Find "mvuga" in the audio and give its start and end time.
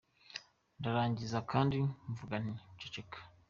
2.11-2.35